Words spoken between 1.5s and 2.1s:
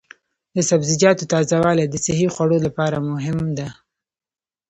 والي د